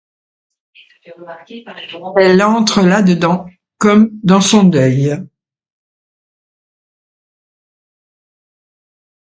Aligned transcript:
Elle 2.15 2.41
entra 2.41 2.81
là 2.81 3.03
dedans, 3.03 3.45
comme 3.77 4.09
dans 4.23 4.41
son 4.41 4.63
deuil. 4.63 5.13